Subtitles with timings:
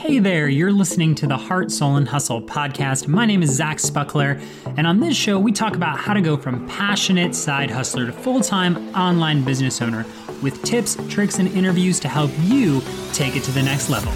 [0.00, 3.06] Hey there, you're listening to the Heart, Soul, and Hustle podcast.
[3.06, 4.42] My name is Zach Spuckler,
[4.78, 8.12] and on this show, we talk about how to go from passionate side hustler to
[8.12, 10.06] full time online business owner
[10.42, 12.80] with tips, tricks, and interviews to help you
[13.12, 14.10] take it to the next level.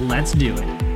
[0.00, 0.86] Let's do it.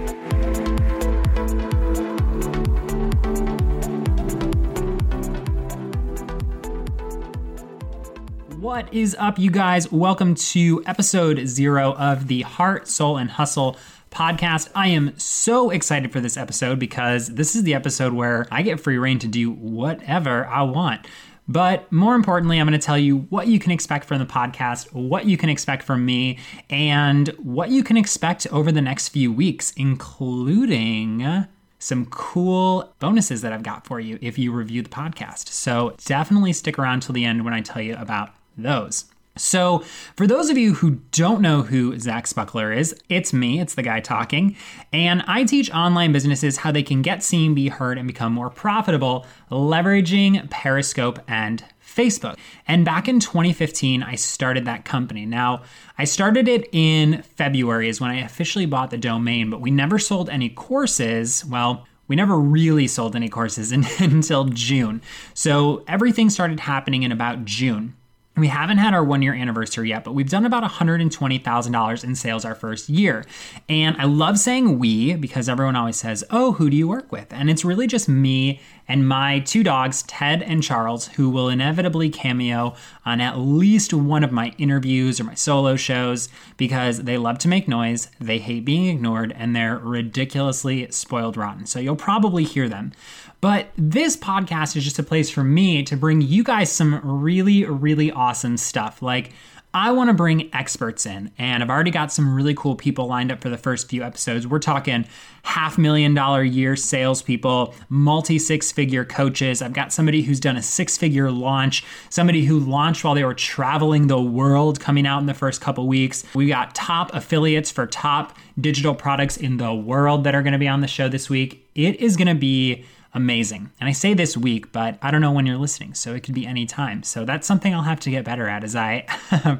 [8.56, 9.92] What is up, you guys?
[9.92, 13.76] Welcome to episode zero of the Heart, Soul, and Hustle
[14.10, 14.68] podcast.
[14.74, 18.80] I am so excited for this episode because this is the episode where I get
[18.80, 21.06] free rein to do whatever I want.
[21.48, 24.92] But more importantly, I'm going to tell you what you can expect from the podcast,
[24.92, 26.38] what you can expect from me,
[26.68, 31.46] and what you can expect over the next few weeks, including
[31.80, 35.48] some cool bonuses that I've got for you if you review the podcast.
[35.48, 39.06] So definitely stick around till the end when I tell you about those.
[39.36, 39.84] So,
[40.16, 43.82] for those of you who don't know who Zach Spuckler is, it's me, it's the
[43.82, 44.56] guy talking,
[44.92, 48.50] and I teach online businesses how they can get seen, be heard, and become more
[48.50, 52.38] profitable leveraging Periscope and Facebook.
[52.66, 55.26] And back in 2015, I started that company.
[55.26, 55.62] Now,
[55.96, 59.98] I started it in February, is when I officially bought the domain, but we never
[59.98, 61.44] sold any courses.
[61.44, 65.02] Well, we never really sold any courses in, until June.
[65.34, 67.94] So everything started happening in about June.
[68.40, 72.44] We haven't had our one year anniversary yet, but we've done about $120,000 in sales
[72.44, 73.24] our first year.
[73.68, 77.32] And I love saying we because everyone always says, Oh, who do you work with?
[77.32, 82.10] And it's really just me and my two dogs, Ted and Charles, who will inevitably
[82.10, 82.74] cameo
[83.06, 87.48] on at least one of my interviews or my solo shows because they love to
[87.48, 91.66] make noise, they hate being ignored, and they're ridiculously spoiled rotten.
[91.66, 92.92] So you'll probably hear them.
[93.40, 97.64] But this podcast is just a place for me to bring you guys some really,
[97.64, 99.00] really awesome stuff.
[99.00, 99.32] Like,
[99.72, 103.30] I want to bring experts in, and I've already got some really cool people lined
[103.30, 104.44] up for the first few episodes.
[104.44, 105.06] We're talking
[105.44, 109.62] half million dollar year salespeople, multi six figure coaches.
[109.62, 113.32] I've got somebody who's done a six figure launch, somebody who launched while they were
[113.32, 116.24] traveling the world coming out in the first couple weeks.
[116.34, 120.58] We got top affiliates for top digital products in the world that are going to
[120.58, 121.64] be on the show this week.
[121.76, 122.84] It is going to be
[123.14, 123.70] amazing.
[123.80, 126.34] And I say this week, but I don't know when you're listening, so it could
[126.34, 127.02] be any time.
[127.02, 129.00] So that's something I'll have to get better at as I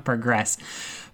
[0.05, 0.57] progress.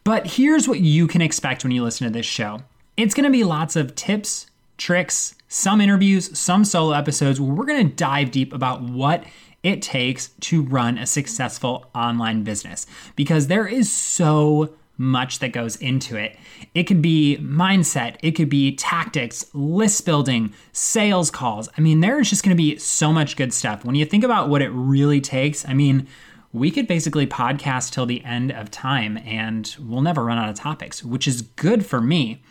[0.04, 2.62] But here's what you can expect when you listen to this show
[2.96, 4.46] it's going to be lots of tips,
[4.78, 9.24] tricks, some interviews, some solo episodes where we're going to dive deep about what
[9.62, 15.76] it takes to run a successful online business because there is so much that goes
[15.76, 16.36] into it.
[16.74, 21.68] It could be mindset, it could be tactics, list building, sales calls.
[21.76, 23.84] I mean, there's just going to be so much good stuff.
[23.84, 26.06] When you think about what it really takes, I mean,
[26.52, 30.54] we could basically podcast till the end of time and we'll never run out of
[30.56, 32.42] topics, which is good for me.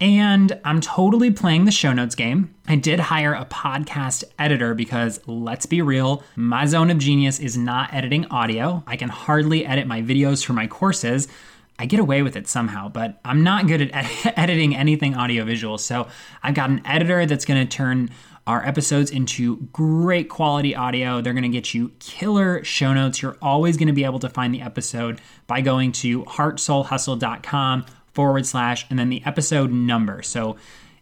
[0.00, 2.54] And I'm totally playing the show notes game.
[2.66, 7.58] I did hire a podcast editor because let's be real, my zone of genius is
[7.58, 8.82] not editing audio.
[8.86, 11.28] I can hardly edit my videos for my courses.
[11.80, 15.78] I get away with it somehow, but I'm not good at ed- editing anything audiovisual.
[15.78, 16.08] So
[16.42, 18.10] I've got an editor that's going to turn
[18.46, 21.22] our episodes into great quality audio.
[21.22, 23.22] They're going to get you killer show notes.
[23.22, 28.44] You're always going to be able to find the episode by going to heartsoulhustle.com forward
[28.44, 30.20] slash and then the episode number.
[30.20, 30.56] So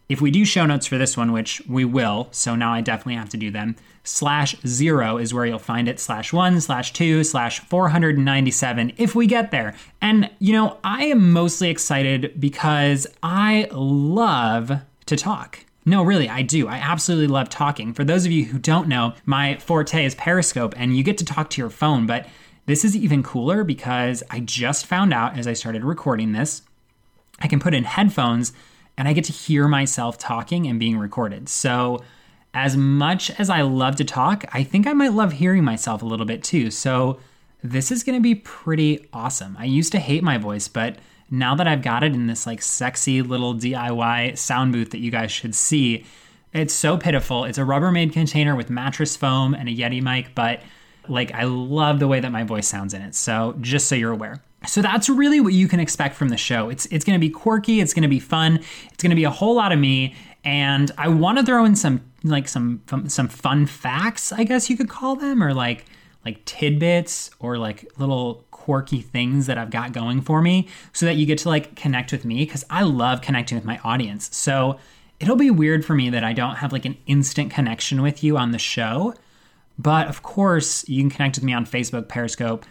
[0.09, 3.13] if we do show notes for this one, which we will, so now I definitely
[3.13, 7.23] have to do them, slash zero is where you'll find it, slash one, slash two,
[7.23, 9.75] slash 497 if we get there.
[10.01, 14.71] And, you know, I am mostly excited because I love
[15.05, 15.63] to talk.
[15.85, 16.67] No, really, I do.
[16.67, 17.93] I absolutely love talking.
[17.93, 21.25] For those of you who don't know, my forte is Periscope, and you get to
[21.25, 22.27] talk to your phone, but
[22.65, 26.63] this is even cooler because I just found out as I started recording this,
[27.39, 28.53] I can put in headphones
[28.99, 31.47] and I get to hear myself talking and being recorded.
[31.47, 32.03] So,
[32.53, 36.05] as much as I love to talk, I think I might love hearing myself a
[36.05, 36.69] little bit too.
[36.69, 37.17] So,
[37.63, 39.55] this is gonna be pretty awesome.
[39.57, 40.97] I used to hate my voice, but
[41.31, 45.11] now that I've got it in this like sexy little DIY sound booth that you
[45.11, 46.05] guys should see,
[46.51, 47.45] it's so pitiful.
[47.45, 50.59] It's a Rubbermaid container with mattress foam and a Yeti mic, but
[51.09, 53.15] like I love the way that my voice sounds in it.
[53.15, 54.41] So, just so you're aware.
[54.67, 56.69] So that's really what you can expect from the show.
[56.69, 58.59] It's it's going to be quirky, it's going to be fun,
[58.91, 61.75] it's going to be a whole lot of me, and I want to throw in
[61.75, 65.85] some like some some fun facts, I guess you could call them, or like
[66.25, 71.15] like tidbits or like little quirky things that I've got going for me, so that
[71.15, 74.35] you get to like connect with me because I love connecting with my audience.
[74.35, 74.77] So
[75.21, 78.37] it'll be weird for me that I don't have like an instant connection with you
[78.37, 79.13] on the show,
[79.79, 82.65] but of course you can connect with me on Facebook, Periscope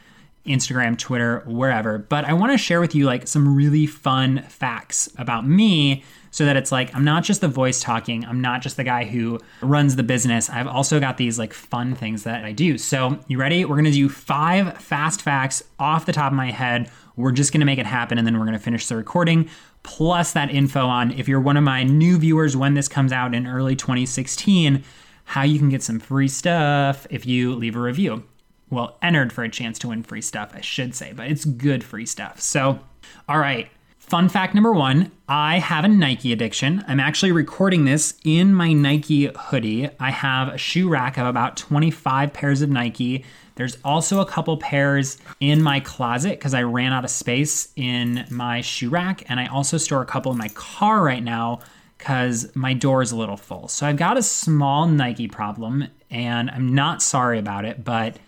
[0.49, 1.99] Instagram, Twitter, wherever.
[1.99, 6.44] But I want to share with you like some really fun facts about me so
[6.44, 9.38] that it's like I'm not just the voice talking, I'm not just the guy who
[9.60, 10.50] runs the business.
[10.50, 12.78] I've also got these like fun things that I do.
[12.78, 13.64] So, you ready?
[13.64, 16.90] We're going to do 5 fast facts off the top of my head.
[17.16, 19.49] We're just going to make it happen and then we're going to finish the recording
[19.82, 23.34] plus that info on if you're one of my new viewers when this comes out
[23.34, 24.84] in early 2016,
[25.29, 28.23] how you can get some free stuff if you leave a review
[28.71, 31.83] well, entered for a chance to win free stuff, I should say, but it's good
[31.83, 32.41] free stuff.
[32.41, 32.81] So,
[33.29, 33.69] all right.
[33.99, 36.83] Fun fact number one I have a Nike addiction.
[36.89, 39.91] I'm actually recording this in my Nike hoodie.
[40.01, 43.27] I have a shoe rack of about 25 pairs of Nike.
[43.57, 48.25] There's also a couple pairs in my closet because I ran out of space in
[48.31, 49.29] my shoe rack.
[49.29, 51.61] And I also store a couple in my car right now
[51.99, 53.69] because my door is a little full.
[53.69, 58.19] So I've got a small Nike problem and I'm not sorry about it, but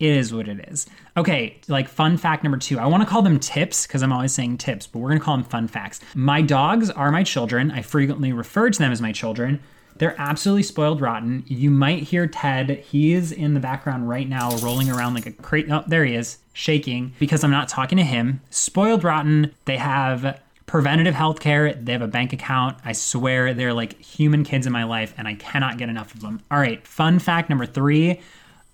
[0.00, 0.86] it is what it is.
[1.16, 2.78] Okay, like fun fact number two.
[2.78, 5.24] I want to call them tips because I'm always saying tips, but we're going to
[5.24, 6.00] call them fun facts.
[6.14, 7.70] My dogs are my children.
[7.70, 9.60] I frequently refer to them as my children.
[9.96, 11.42] They're absolutely spoiled rotten.
[11.48, 12.70] You might hear Ted.
[12.70, 15.68] He is in the background right now, rolling around like a crate.
[15.70, 18.40] Oh, there he is, shaking because I'm not talking to him.
[18.50, 19.52] Spoiled rotten.
[19.64, 21.74] They have preventative health care.
[21.74, 22.78] They have a bank account.
[22.84, 26.20] I swear they're like human kids in my life, and I cannot get enough of
[26.20, 26.40] them.
[26.52, 28.20] All right, fun fact number three.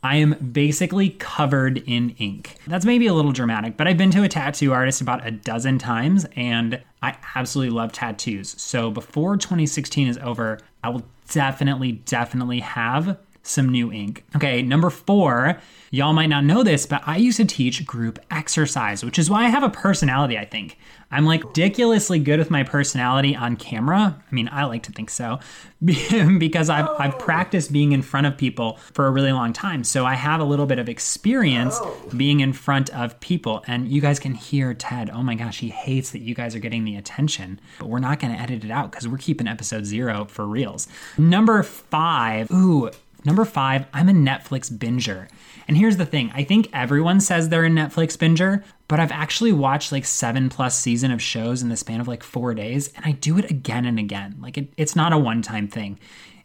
[0.02, 2.56] I am basically covered in ink.
[2.66, 5.78] That's maybe a little dramatic, but I've been to a tattoo artist about a dozen
[5.78, 8.54] times and I absolutely love tattoos.
[8.60, 14.24] So before 2016 is over, I will definitely, definitely have some new ink.
[14.34, 15.60] Okay, number four,
[15.90, 19.44] y'all might not know this, but I used to teach group exercise, which is why
[19.44, 20.78] I have a personality, I think.
[21.10, 24.20] I'm like ridiculously good with my personality on camera.
[24.20, 25.38] I mean, I like to think so
[25.84, 27.18] because I've, I've oh.
[27.18, 29.84] practiced being in front of people for a really long time.
[29.84, 32.10] So I have a little bit of experience oh.
[32.16, 33.62] being in front of people.
[33.68, 35.10] And you guys can hear Ted.
[35.10, 37.60] Oh my gosh, he hates that you guys are getting the attention.
[37.78, 40.88] But we're not going to edit it out because we're keeping episode zero for reals.
[41.16, 42.50] Number five.
[42.50, 42.90] Ooh,
[43.24, 45.28] Number five, I'm a Netflix binger.
[45.66, 49.52] And here's the thing I think everyone says they're a Netflix binger, but I've actually
[49.52, 53.04] watched like seven plus season of shows in the span of like four days, and
[53.06, 54.36] I do it again and again.
[54.40, 55.98] Like it, it's not a one time thing.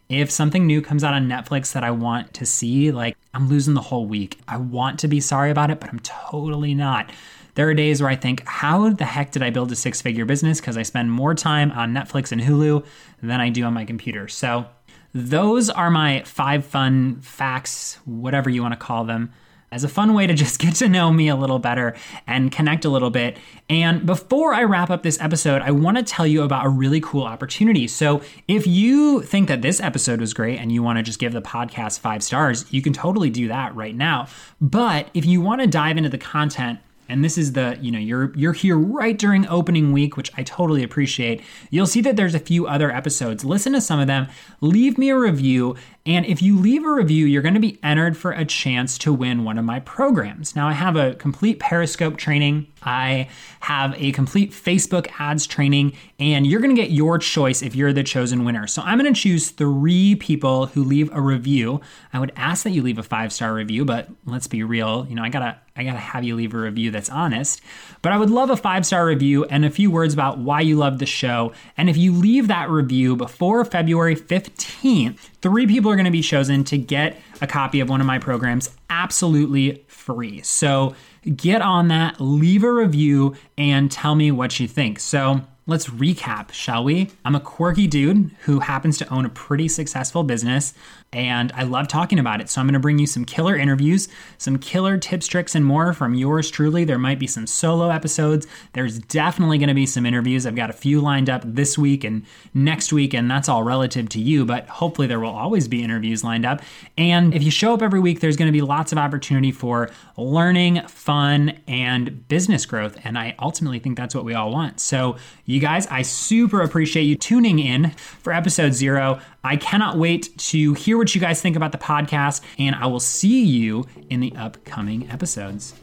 [0.08, 3.74] If something new comes out on Netflix that I want to see, like I'm losing
[3.74, 4.38] the whole week.
[4.48, 7.10] I want to be sorry about it, but I'm totally not.
[7.54, 10.24] There are days where I think, how the heck did I build a six figure
[10.24, 10.60] business?
[10.60, 12.84] Because I spend more time on Netflix and Hulu
[13.22, 14.28] than I do on my computer.
[14.28, 14.66] So
[15.12, 19.32] those are my five fun facts, whatever you want to call them,
[19.72, 21.94] as a fun way to just get to know me a little better
[22.26, 23.38] and connect a little bit.
[23.68, 27.00] And before I wrap up this episode, I want to tell you about a really
[27.00, 27.86] cool opportunity.
[27.88, 31.32] So, if you think that this episode was great and you want to just give
[31.32, 34.26] the podcast five stars, you can totally do that right now.
[34.60, 37.98] But if you want to dive into the content, and this is the, you know,
[37.98, 41.42] you're you're here right during opening week, which I totally appreciate.
[41.70, 43.44] You'll see that there's a few other episodes.
[43.44, 44.28] Listen to some of them,
[44.60, 45.76] leave me a review,
[46.06, 49.12] and if you leave a review, you're going to be entered for a chance to
[49.12, 50.56] win one of my programs.
[50.56, 53.28] Now, I have a complete Periscope training, I
[53.60, 58.02] have a complete Facebook ads training, and you're to get your choice if you're the
[58.02, 58.66] chosen winner.
[58.66, 61.80] So, I'm to choose three people who leave a review.
[62.12, 65.14] I would ask that you leave a five star review, but let's be real, you
[65.14, 67.62] know, I got to I gotta have you leave a review that's honest.
[68.02, 70.76] But I would love a five star review and a few words about why you
[70.76, 71.52] love the show.
[71.76, 76.64] And if you leave that review before February 15th, three people are gonna be chosen
[76.64, 80.42] to get a copy of one of my programs absolutely free.
[80.42, 80.94] So
[81.36, 84.98] get on that, leave a review, and tell me what you think.
[84.98, 87.10] So let's recap, shall we?
[87.24, 90.74] I'm a quirky dude who happens to own a pretty successful business
[91.12, 92.48] and I love talking about it.
[92.48, 95.92] So I'm going to bring you some killer interviews, some killer tips, tricks, and more
[95.92, 96.84] from yours truly.
[96.84, 98.46] There might be some solo episodes.
[98.74, 100.46] There's definitely going to be some interviews.
[100.46, 102.24] I've got a few lined up this week and
[102.54, 106.22] next week, and that's all relative to you, but hopefully there will always be interviews
[106.22, 106.62] lined up.
[106.96, 109.90] And if you show up every week, there's going to be lots of opportunity for
[110.16, 112.96] learning, fun, and business growth.
[113.02, 114.78] And I ultimately think that's what we all want.
[114.78, 119.20] So, you guys, I super appreciate you tuning in for episode zero.
[119.42, 123.00] I cannot wait to hear what you guys think about the podcast, and I will
[123.00, 125.74] see you in the upcoming episodes.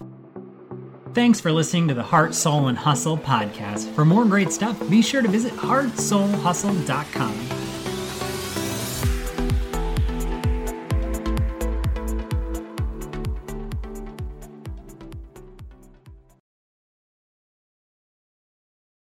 [1.13, 3.91] Thanks for listening to the Heart, Soul, and Hustle podcast.
[3.95, 7.66] For more great stuff, be sure to visit heartsoulhustle.com.